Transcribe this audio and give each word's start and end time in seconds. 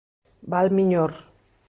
Val 0.53 0.67
Miñor. 0.75 1.11